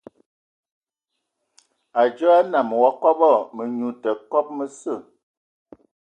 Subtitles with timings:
[1.93, 3.29] Mədzo ya nnəm wa kɔbɔ,
[3.61, 4.93] anyu tə kɔbɔ məsə.